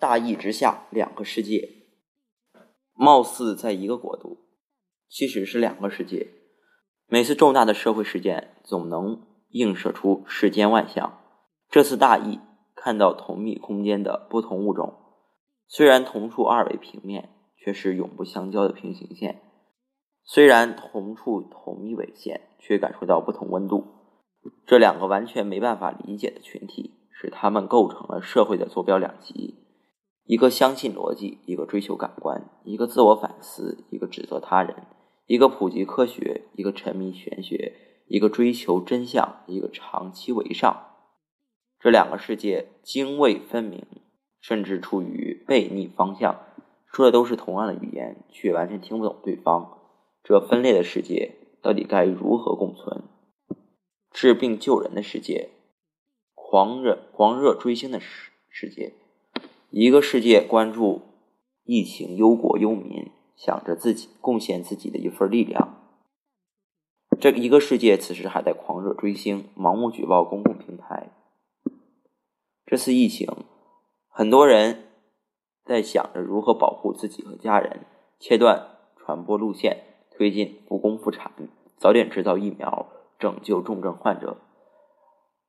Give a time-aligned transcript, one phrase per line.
[0.00, 1.68] 大义之下两个世界，
[2.94, 4.38] 貌似在一个国度，
[5.10, 6.28] 其实是两个世界。
[7.06, 11.20] 每次重大的社会事件，总能映射出世间万象。
[11.68, 12.40] 这次大义
[12.74, 14.94] 看到同密空间的不同物种，
[15.66, 17.28] 虽然同处二维平面，
[17.58, 19.34] 却是永不相交的平行线；
[20.24, 23.84] 虽然同处同一纬线，却感受到不同温度。
[24.66, 29.59] 这两个完全没办法理解的群体，使他们构成了社会的坐标两极：
[30.30, 34.76] 一个相信逻辑，一个追求感官；一个自我反思，一个指责他人；
[35.26, 37.72] 一个普及科学，一个沉迷玄学；
[38.06, 40.86] 一个追求真相，一个长期为上。
[41.80, 43.84] 这两个世界泾渭分明，
[44.40, 46.38] 甚至处于背逆方向，
[46.86, 49.80] 说的都是同样的语言，却完全听不懂对方。
[50.22, 53.02] 这分裂的世界到底该如何共存？
[54.12, 55.50] 治病救人的世界，
[56.36, 58.94] 狂热狂热追星的世世界，
[59.70, 61.02] 一个世界关注
[61.64, 65.76] 疫情忧国忧民，想着自己贡献自己的一份力量。
[67.20, 71.10] 这一个世界此时还在狂热追星，盲目举报公共平台。
[72.66, 73.28] 这次疫情，
[74.08, 74.88] 很多人
[75.64, 77.86] 在想着如何保护自己和家人，
[78.18, 81.32] 切断传播路线，推进复工复产，
[81.76, 82.88] 早点制造疫苗。
[83.20, 84.38] 拯救重症患者，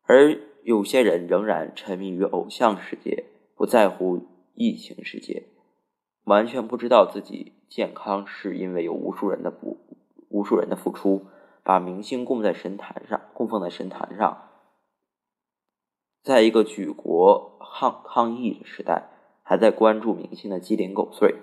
[0.03, 3.27] 而有些人仍然沉迷于偶像世界，
[3.61, 5.49] 不在乎疫情世界，
[6.23, 9.77] 完全不知道自己健康是因为有无数人的不
[10.29, 11.27] 无数人的付出，
[11.61, 14.49] 把明星供在神坛上，供奉在神坛上，
[16.23, 19.11] 在一个举国抗抗疫的时代，
[19.43, 21.35] 还在关注明星的鸡零狗碎。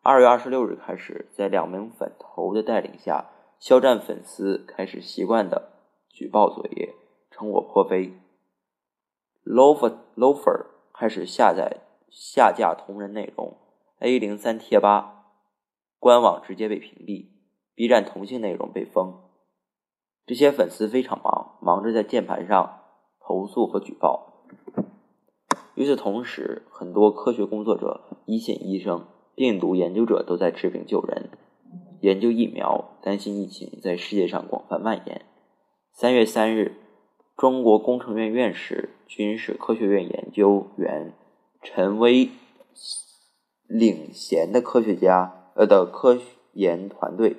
[0.00, 3.30] 二月二十六日开始，在两名粉头的带领下。
[3.58, 5.72] 肖战粉丝开始习惯的
[6.08, 6.94] 举报作业，
[7.30, 8.14] 成果颇非。
[9.44, 13.58] loafer loafer 开始下载下架同人内容
[13.98, 15.26] ，A 零三贴吧
[15.98, 17.26] 官网直接被屏蔽
[17.74, 19.20] ，B 站同性内容被封。
[20.24, 22.80] 这些粉丝非常忙，忙着在键盘上
[23.20, 24.46] 投诉和举报。
[25.74, 31.28] 与此同时，很多科学工作者、一线医生、病毒研究者都在治病救人。
[32.00, 35.26] 研究疫苗，担心疫情在世界上广泛蔓延。
[35.92, 36.76] 三月三日，
[37.36, 41.12] 中国工程院院士、军事科学院研究员
[41.62, 42.30] 陈薇
[43.66, 46.18] 领衔的科学家呃的科
[46.52, 47.36] 研团队，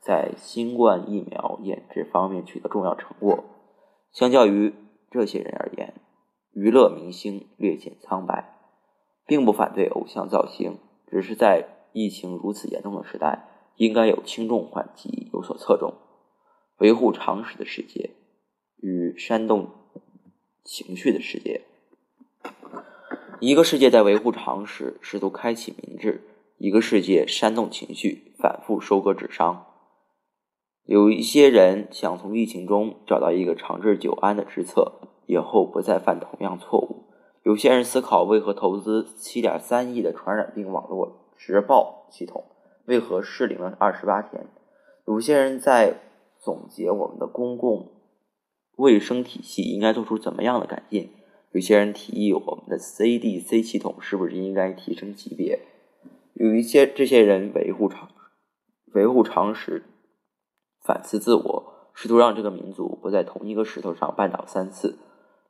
[0.00, 3.44] 在新冠疫苗研制方面取得重要成果。
[4.12, 4.74] 相较于
[5.10, 5.94] 这些人而言，
[6.52, 8.58] 娱乐明星略显苍白，
[9.26, 10.78] 并不反对偶像造星，
[11.10, 13.48] 只是在疫情如此严重的时代。
[13.76, 15.92] 应该有轻重缓急，有所侧重，
[16.78, 18.12] 维护常识的世界
[18.78, 19.68] 与煽动
[20.66, 21.62] 情绪的世界。
[23.40, 26.20] 一个世界在维护常识，试图开启民智；
[26.58, 29.66] 一个世界煽动情绪，反复收割智商。
[30.84, 34.94] 有一些人想从疫情中找到一个长治久安的之策，
[35.26, 37.04] 以后不再犯同样错误。
[37.42, 42.44] 有些人思考为何投资七点三亿的传染病网络直报系统。
[42.86, 44.46] 为何失灵了二十八天？
[45.06, 45.94] 有些人在
[46.38, 47.90] 总结我们的公共
[48.76, 51.10] 卫生体系应该做出怎么样的改进？
[51.52, 55.60] 有些人提议我们的 CDC 系统是不是应该提升级别？
[56.34, 58.10] 有一些这些人维护常
[58.94, 59.84] 维护常识，
[60.84, 64.98] 反思自我，试图让这个民族不在同一个石头上绊倒三次。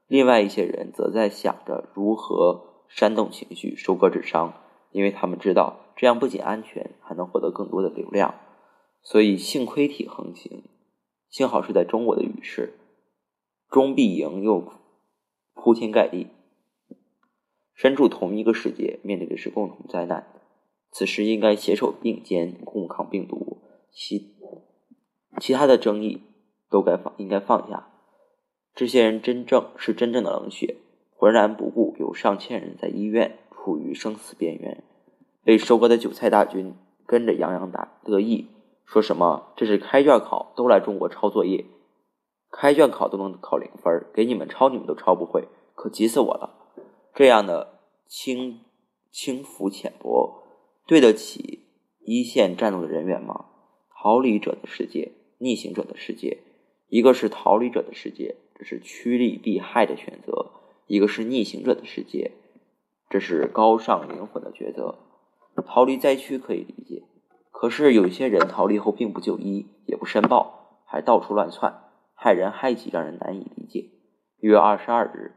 [0.07, 4.55] 另外一些人则在想着如何煽动情绪，收割智商。
[4.93, 8.35] 因为他们知道这样不仅安全，还能获得更多的流量，
[9.03, 10.63] 所以幸亏体横行。
[11.29, 12.73] 幸好是在中国的语市，
[13.71, 14.73] 中必赢又
[15.55, 16.29] 铺天盖地。
[17.75, 20.27] 身处同一个世界，面对的是共同灾难，
[20.91, 23.63] 此时应该携手并肩共抗病毒。
[23.91, 24.35] 其
[25.41, 26.23] 其他的争议
[26.71, 27.89] 都该放，应该放下。
[28.75, 30.77] 这些人真正是真正的冷血，
[31.15, 33.39] 浑然不顾有上千人在医院。
[33.67, 34.85] 处于生死边缘，
[35.43, 38.47] 被收割的韭菜大军跟着洋洋打得意，
[38.85, 41.65] 说什么这是开卷考，都来中国抄作业，
[42.59, 46.55] 开卷考都能考零分，给你们抄你们都抄不会，可急死我了！
[47.15, 48.61] 这样的轻
[49.11, 50.43] 轻浮浅薄，
[50.87, 51.67] 对得起
[52.01, 53.45] 一线战斗的人员吗？
[53.91, 56.39] 逃离者的世界，逆行者的世界，
[56.89, 60.53] 一个是逃离者的世界，这是趋利避害的选择；
[60.87, 62.33] 一个是逆行者的世界。
[63.11, 64.97] 这是高尚灵魂的抉择。
[65.67, 67.03] 逃离灾区可以理解，
[67.51, 71.83] 可是有些人逃离后并不就医，也不申报，还到处乱窜，
[72.17, 73.91] 害人害己，让人难以理解。
[74.41, 75.35] 一月二十二日，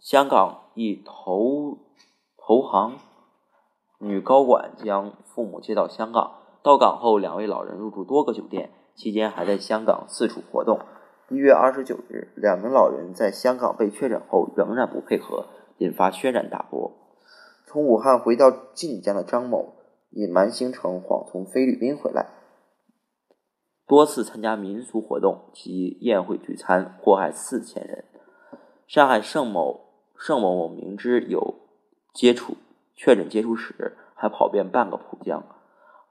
[0.00, 1.78] 香港一投
[2.36, 2.96] 投行
[3.98, 6.32] 女高管将父母接到香港，
[6.62, 10.80] 到港后，两位老人入住多个酒店，期间还在香港四处活动。
[11.28, 15.46] 一月二十九日，两名老人在香港被确诊后仍然不配合，
[15.78, 16.92] 引发轩然大波。
[17.66, 19.74] 从武汉回到晋江的张某，
[20.10, 22.26] 隐瞒行程，谎从菲律宾回来，
[23.86, 28.04] 多次参加民俗活动及宴会聚餐，祸害四千人。
[28.86, 31.54] 上海盛某盛某某明知有
[32.12, 32.56] 接触
[32.94, 35.44] 确诊接触史，还跑遍半个浦江。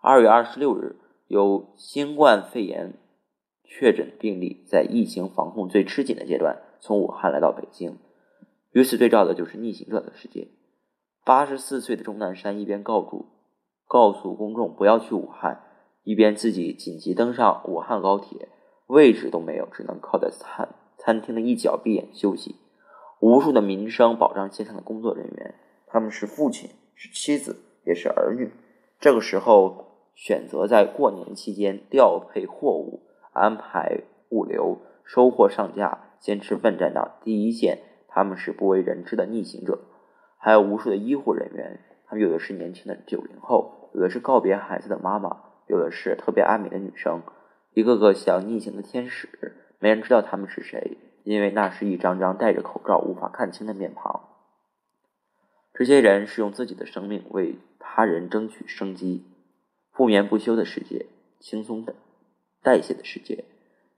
[0.01, 0.97] 二月二十六日，
[1.27, 2.93] 有新冠肺炎。
[3.65, 7.97] 确诊病例在疫情防控最吃紧的阶段从武汉来到北京，
[8.71, 10.49] 与此对照的就是逆行者的世界。
[11.25, 13.25] 八十四岁的钟南山一边告诉
[13.87, 15.63] 告诉公众不要去武汉，
[16.03, 18.49] 一边自己紧急登上武汉高铁，
[18.87, 22.55] 位置都没有，只能靠在餐餐厅的一角闭眼休息。
[23.19, 25.55] 无数的民生保障线上的工作人员，
[25.87, 28.51] 他们是父亲，是妻子，也是儿女。
[28.99, 33.01] 这个时候选择在过年期间调配货物。
[33.35, 37.79] 安排物流、收货上架，坚持奋战到第一线。
[38.07, 39.79] 他们是不为人知的逆行者。
[40.37, 45.35] 还有无数的医护人员，他们有的是年轻的九零后，有的是告别孩子的妈妈，
[45.67, 47.21] 有的是特别爱美的女生，
[47.73, 49.29] 一个个像逆行的天使。
[49.79, 54.29] 没人知道他们是谁，因为那是一张张戴着口罩、无法看清的面庞。
[55.73, 59.25] 这些人是用自己的生命为他人争取生机。
[59.91, 61.05] 不眠不休的世界，
[61.39, 61.95] 轻松的。
[62.61, 63.43] 代谢的世界，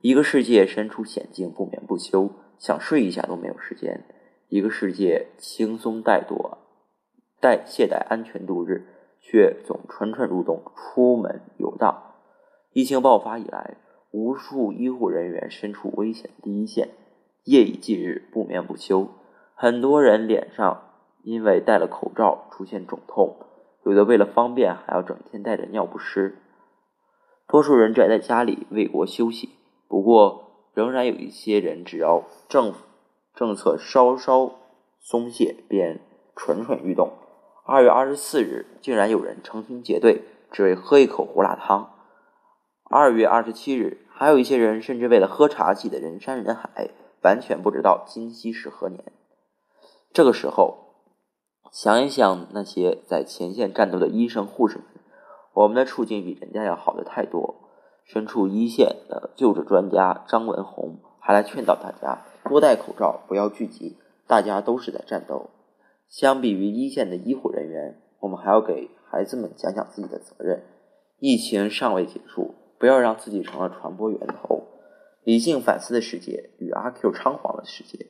[0.01, 4.01] 一个世界身处险境，不眠不休，想睡一下都没有时间；
[4.49, 6.57] 一个世界轻松怠惰，
[7.39, 8.85] 待懈怠安全度日，
[9.27, 12.13] 却总蠢蠢欲动，出门游荡。
[12.73, 13.77] 疫情爆发以来，
[14.11, 16.89] 无数医护人员身处危险第一线，
[17.43, 19.07] 夜以继日，不眠不休。
[19.55, 20.91] 很多人脸上
[21.23, 23.37] 因为戴了口罩出现肿痛，
[23.83, 26.37] 有的为了方便还要整天带着尿不湿。
[27.47, 29.49] 多数人宅在家里为国休息，
[29.87, 32.85] 不过仍然有一些人，只要政府
[33.33, 34.51] 政策稍稍
[34.99, 35.99] 松懈，便
[36.35, 37.11] 蠢蠢欲动。
[37.67, 40.21] 二月二十四日，竟然有人成群结队，
[40.51, 41.95] 只为喝一口胡辣汤。
[42.91, 46.91] 二月二十七日，还有一些人甚至为了喝茶挤得人山人海，
[47.23, 49.11] 完全不知道今夕是何年。
[50.13, 50.93] 这个时候，
[51.71, 54.85] 想一想那些在前线战斗的医生护士们。
[55.53, 57.55] 我们的处境比人家要好的太多。
[58.03, 63.97] 身处一线的救治专家张文宏还来劝导大家多戴口罩，不要聚集。
[64.27, 65.49] 大家都是在战斗。
[66.09, 70.63] 相比于一线的医护人员，我们还要给孩子们讲讲自己的责任。
[71.19, 74.63] 疫情尚未结束，不要让自己成了传播源头。
[75.23, 78.07] 理性反思的世界与阿 Q 猖狂的世界，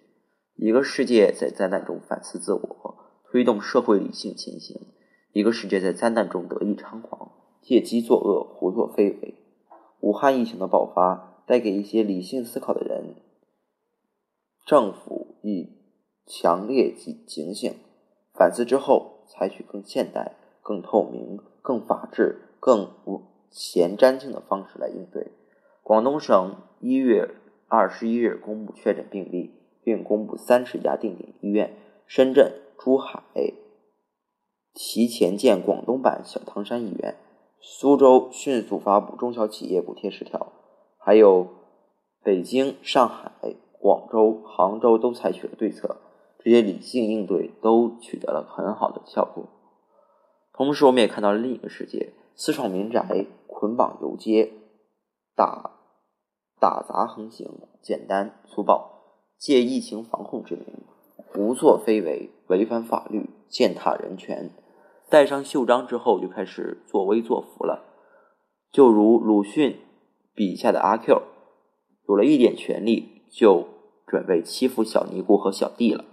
[0.56, 2.96] 一个世界在灾难中反思自我，
[3.32, 4.88] 推动社会理性前行。
[5.32, 7.32] 一个世界在灾难中得意猖狂，
[7.62, 9.36] 借机作恶，胡作非为。
[10.02, 13.16] 武汉疫情的爆发带给一些理性思考的人，
[14.66, 15.70] 政府以
[16.26, 17.74] 强烈警警醒，
[18.38, 25.32] 反思之后，采取更现代、更透明、更法治、更无前瞻性的方式来应对。
[25.82, 27.36] 广东省一月
[27.68, 29.54] 二十一日公布确诊病例，
[29.84, 33.22] 并公布三十家定点医院，深圳、珠海。
[34.74, 37.16] 提前建广东版小汤山医院，
[37.62, 40.52] 苏州迅速发布中小企业补贴十条，
[40.98, 41.48] 还有
[42.22, 43.32] 北京、上海、
[43.80, 45.96] 广州、杭州都采取了对策，
[46.46, 49.50] 这些理性应对都取得了很好的效果。
[50.54, 54.54] 同时，我们也看到了另一个世界：私闯民宅、捆绑游街、
[55.36, 55.72] 打
[56.60, 57.50] 打砸横行，
[57.82, 58.92] 简单粗暴，
[59.40, 60.68] 借疫情防控之名
[61.16, 64.52] 胡作非为，违反法律，践踏人权。
[65.10, 67.84] 戴上袖章之后，就开始作威作福了，
[68.72, 69.80] 就如鲁迅
[70.36, 71.24] 笔下的阿 Q，
[72.08, 73.68] 有了一点权力，就
[74.06, 76.06] 准备欺负小尼姑和小弟了。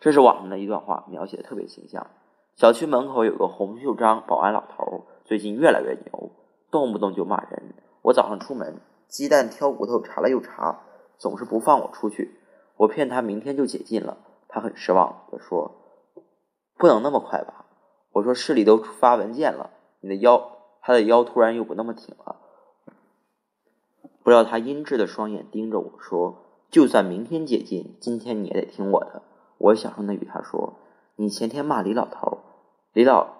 [0.00, 2.06] 这是网上的一段话，描写的特别形象。
[2.54, 6.30] 小区门口有个红袖章保安老头，最近越来越牛，
[6.70, 7.74] 动不动就骂人。
[8.02, 10.80] 我早上出门，鸡蛋挑骨头查了又查，
[11.18, 12.38] 总是不放我出去。
[12.76, 15.72] 我骗他明天就解禁了，他很失望的说
[16.78, 17.66] ：“不能那么快吧？”
[18.14, 22.36] 我说市里都发文件了，你的腰，他的腰突然又不那么挺了。
[24.22, 29.22] 不料他阴鸷的双眼盯着我说：“就算明天解禁，今天你也得听我的。”
[29.58, 30.78] 我小声的与他说
[31.16, 32.38] ：“你前天骂李老头，
[32.92, 33.36] 李老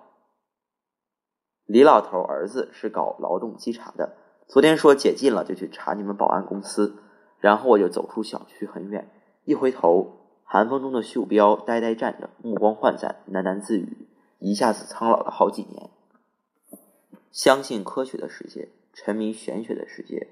[1.65, 6.97] 李老头儿子是搞劳动稽查的，昨天说解禁了就去查你们保安公司，
[7.39, 9.11] 然后我就走出小区很远，
[9.45, 14.09] 一回头寒风中的袖标呆呆站着，目光涣散，喃喃自语，
[14.39, 15.91] 一下子苍老了好几年。
[17.31, 20.29] 相信科学的世界，沉迷玄学的世界。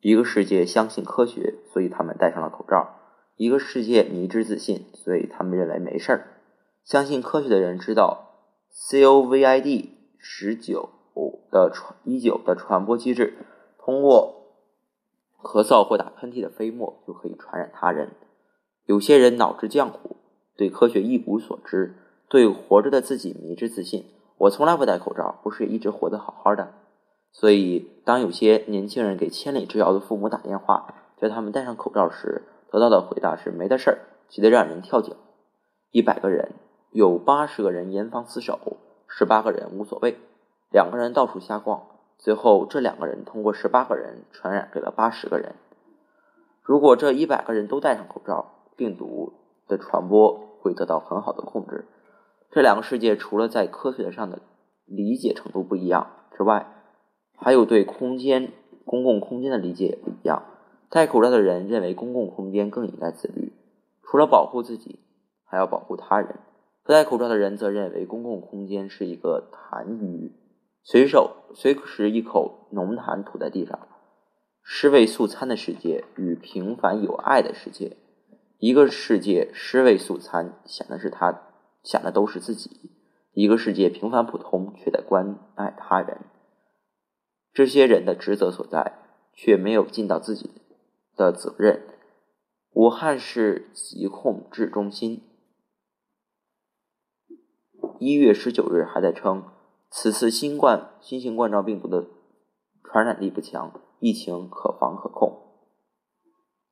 [0.00, 2.99] 一个世界相信科学，所以他们戴上了口罩；
[3.40, 6.26] 一个世界迷之自信，所以他们认为没事儿。
[6.84, 8.34] 相信科学的人知道
[8.70, 10.90] ，COVID 十九
[11.50, 13.38] 的传一九的传播机制，
[13.78, 14.58] 通过
[15.42, 18.10] 咳嗽或打喷嚏的飞沫就可以传染他人。
[18.84, 20.16] 有些人脑子浆糊，
[20.54, 21.94] 对科学一无所知，
[22.28, 24.04] 对活着的自己迷之自信。
[24.36, 26.74] 我从来不戴口罩，不是一直活得好好的。
[27.32, 33.98] 所以，当有些年轻人给千里之遥的父母打电话，叫他们戴上口罩时，得到的回答是没的事儿，
[34.28, 35.16] 急得让人跳脚。
[35.90, 36.52] 一百个人，
[36.92, 38.76] 有八十个人严防死守，
[39.08, 40.16] 十八个人无所谓，
[40.70, 41.82] 两个人到处瞎逛。
[42.16, 45.56] 最后，这两个人通过十八个人传染给了八十个人。
[46.62, 49.32] 如果这一百个人都戴上口罩，病毒
[49.66, 51.88] 的传播会得到很好的控制。
[52.52, 54.38] 这两个世界除了在科学上的
[54.84, 56.66] 理解程度不一样之外，
[57.36, 58.52] 还有对空间、
[58.84, 60.44] 公共空间的理解也不一样。
[60.90, 63.52] 戴口罩的人认为公共空间更应该自律，
[64.02, 64.98] 除了保护自己，
[65.44, 66.40] 还要保护他人；
[66.82, 70.32] 不戴口罩的人则认为公共空间是一个痰盂，
[70.82, 73.78] 随手随时一口浓痰吐在地上。
[74.62, 77.96] 尸位素餐的世界与平凡有爱的世界，
[78.58, 81.42] 一个世界尸位素餐，想的是他。
[81.82, 82.90] 想的都是自己，
[83.32, 86.18] 一个世界平凡普通，却在关爱他人。
[87.54, 88.98] 这些人的职责所在，
[89.32, 90.50] 却没有尽到自己
[91.26, 91.86] 的责任。
[92.72, 95.22] 武汉市疾控制中心
[97.98, 99.44] 一月十九日还在称，
[99.90, 102.06] 此次新冠新型冠状病毒的
[102.82, 105.36] 传染力不强，疫情可防可控。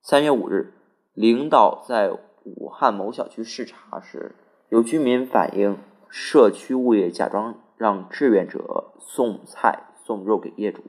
[0.01, 0.73] 三月五日，
[1.13, 2.11] 领导在
[2.43, 4.35] 武汉某小区视察时。
[4.69, 5.79] 有居民反映，
[6.09, 10.83] 社区物业假装让志愿者送菜送肉给业主，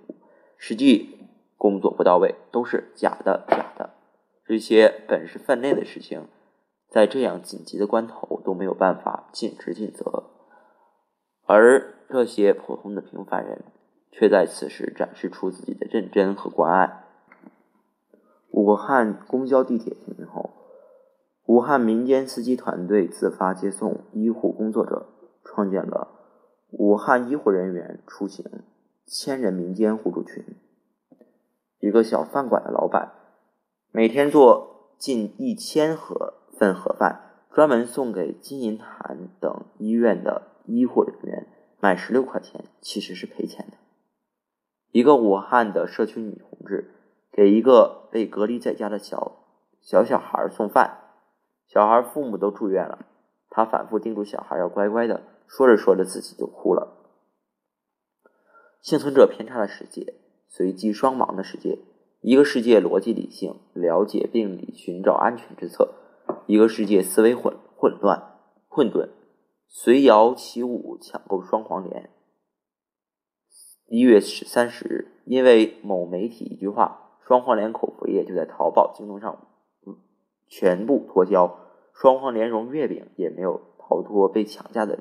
[0.59, 1.19] 实际
[1.61, 3.91] 工作不到位，都是假的假的。
[4.47, 6.27] 这些本是分内的事情，
[6.89, 10.31] 在这样紧急的关头都没有办法尽职尽责，
[11.45, 13.63] 而这些普通的平凡人
[14.11, 17.05] 却在此时展示出自己的认真和关爱。
[18.53, 20.51] 武汉公交地铁停运后。
[21.47, 25.09] 武汉民间司机团队自发接送医护工作者，
[25.43, 26.07] 创建了
[26.71, 28.47] 武汉医护人员出行
[29.05, 30.45] 千人民间互助群。
[31.91, 33.15] 一个小饭馆的老板
[33.91, 41.49] 每天做近一千盒份盒饭，专门送给金银潭等医院的医护人员，
[41.81, 43.77] 卖十六块钱，其实是赔钱的。
[44.93, 46.95] 一个武汉的社区女同志
[47.33, 49.45] 给一个被隔离在家的小
[49.81, 50.99] 小小孩送饭。
[51.67, 53.05] 小孩父母都住院了，
[53.49, 56.97] 她反复叮嘱小孩要乖乖的，说着说着自己就哭了。
[58.81, 60.15] 幸存者偏差的世界，
[60.53, 61.79] 随机双盲的世界，
[62.23, 65.91] 一个世界逻辑理性，了解病理，寻找安全之策；
[66.47, 68.35] 一个世界思维混混乱
[68.67, 69.11] 混沌，
[69.69, 72.11] 随摇起舞，抢购双黄连。
[73.87, 79.47] 一月十三十日，因为某媒体一句话，双黄连口服液就在淘宝、京东上。
[80.49, 81.61] 全部脱销，
[81.95, 84.99] 双黄莲蓉月饼也没有逃脱被抢价的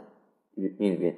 [0.53, 1.17] 命运。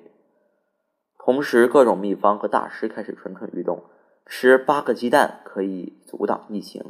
[1.19, 3.83] 同时，各种秘方和大师开始蠢蠢欲动：
[4.25, 6.83] 吃八个鸡蛋可以阻挡疫情，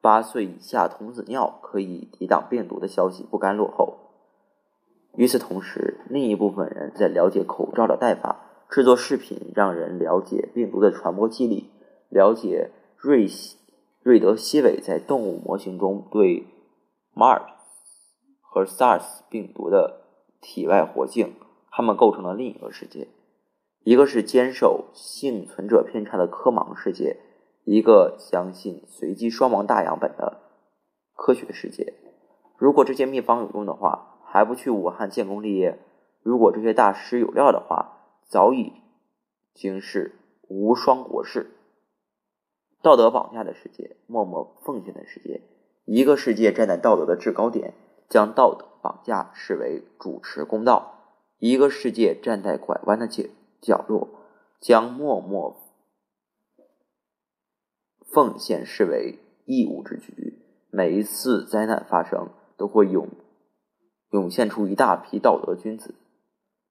[0.00, 3.98] 八岁以下童子尿可以抵挡病毒的消息不甘落后。
[5.14, 11.70] 与此同时，另一部分人在了解口罩的戴法，制作视频让人了解病毒的传播机理，
[12.08, 13.28] 了解瑞
[14.02, 16.46] 瑞德西韦在动物模型中对。
[17.14, 17.42] MERS
[18.40, 20.00] 和 SARS 病毒的
[20.40, 21.34] 体外活性，
[21.70, 23.08] 它们构成了另一个世界：
[23.84, 27.18] 一个是坚守幸存者偏差的科盲世界，
[27.64, 30.40] 一个相信随机双盲大样本的
[31.14, 31.94] 科学世界。
[32.56, 35.80] 如果这些秘方有用的话，还不去武汉建功立业？
[36.22, 38.72] 如果这些大师有料的话，早已
[39.52, 40.14] 经是
[40.46, 41.50] 无双国士。
[42.82, 45.42] 道德绑架的世界，默默奉献的世界。
[45.84, 47.74] 一个世界站在道德的制高点，
[48.08, 53.28] 将道德绑架视为主持公道；一个世界站在拐弯的角
[53.62, 54.08] 角落，
[54.60, 55.56] 将默默
[58.12, 60.40] 奉献视为义务之举。
[60.70, 63.08] 每一次灾难发生，都会涌
[64.10, 65.94] 涌现出一大批道德君子，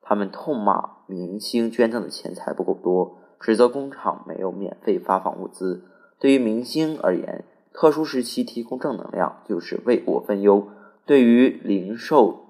[0.01, 5.85] 他们痛骂明星捐赠的钱财不够多，指责工厂没有免费发放物资。
[6.19, 10.67] 对于明星而言，特殊时期提供正能量就是为国分忧，
[11.05, 12.45] 对于零售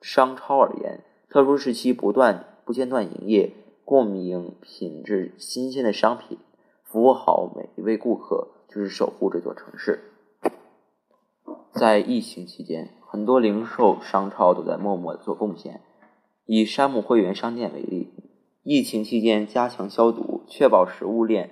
[0.00, 3.52] 商超而言，特殊时期不断不间断营业，
[3.84, 6.38] 供应品质新鲜的商品，
[6.82, 10.10] 服务好每一位顾客，就是守护这座城市。
[11.70, 15.82] 在疫情期间，很多零售商超都在默默做贡献。
[16.46, 18.12] 以山姆会员商店为例，
[18.62, 21.50] 疫情期间加强消毒，确保食物链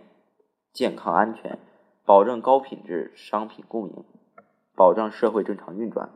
[0.72, 1.58] 健康安全，
[2.06, 4.04] 保证高品质商品供应，
[4.74, 6.10] 保障社会正常运转。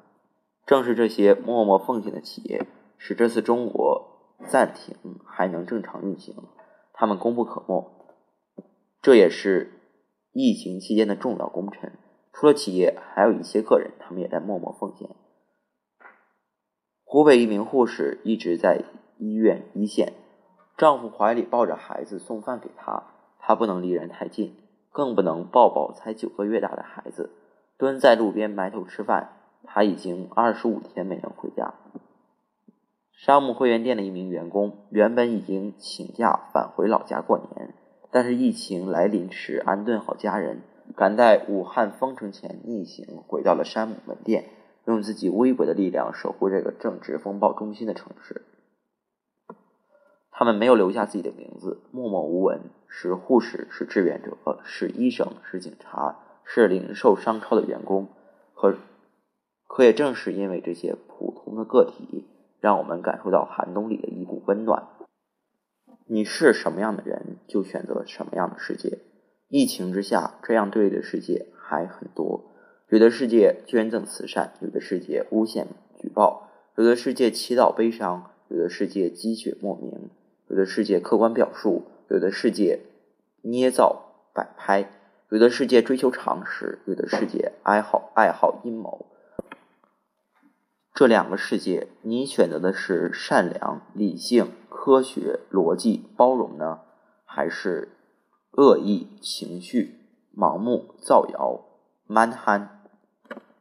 [0.64, 4.15] 正是这些默默奉献的企业，使这次中国
[4.48, 6.34] 暂停还能正常运行，
[6.92, 7.92] 他们功不可没。
[9.02, 9.72] 这也是
[10.32, 11.92] 疫情期间的重要功臣。
[12.32, 15.08] 除了企业，还有一些个人，他们也在默默奉献。
[17.04, 18.84] 湖北一名护士一直在
[19.16, 20.12] 医院一线，
[20.76, 23.04] 丈夫怀里抱着孩子送饭给她，
[23.38, 24.54] 她不能离人太近，
[24.90, 27.30] 更不能抱抱才九个月大的孩子，
[27.78, 29.32] 蹲在路边埋头吃饭。
[29.64, 31.74] 她已经二十五天没能回家。
[33.16, 37.74] 山姆会员店的一名员工原本已经请假返回老家过年，
[38.10, 40.60] 但是疫情来临时安顿好家人，
[40.94, 44.44] 赶在武汉封城前逆行回到了山姆门店。
[44.84, 48.42] 用自己微薄的力量守护这个政治风暴中心的城市。
[50.30, 58.06] 他们没有留下自己的名字，默默无闻，是护士，是志愿者，是医生，是警察，是零售商超的员工。
[58.54, 58.76] 可
[59.66, 62.28] 可也正是因为这些普通的个体，
[62.66, 64.88] 让我们感受到寒冬里的一股温暖。
[66.06, 68.98] 你是什么样的人，就选择什么样的世界。
[69.46, 72.50] 疫情之下，这样对的世界还很多。
[72.88, 75.68] 有的世界捐赠慈善，有的世界诬陷
[76.00, 80.10] 举报，有的世界祈祷悲伤，有的世界积雪莫名，
[80.48, 82.80] 有的世界客观表述，有的世界
[83.42, 84.90] 捏造摆拍，
[85.30, 89.06] 有的世界追求常识，有的世界爱好爱好阴谋。
[90.96, 96.80] 这两个世界，你选择的是善良、理性、科学、逻辑、包容呢，
[97.26, 97.90] 还是
[98.52, 100.00] 恶意、情绪、
[100.34, 101.66] 盲目、造谣、
[102.06, 102.80] 蛮憨？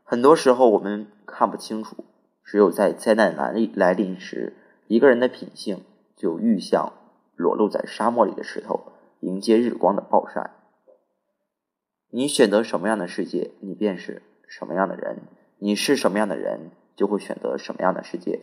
[0.06, 2.06] 很多时候我们看不清楚，
[2.46, 4.56] 只有在灾难来临来临时，
[4.88, 5.84] 一个人的品性
[6.16, 6.94] 就愈像
[7.36, 10.52] 裸露在沙漠里的石头，迎接日光的暴晒。
[12.12, 15.18] 你选择什么样的世界，你便是什么样的人；
[15.60, 18.42] 你是什么样的人，就会选择什么样的世界。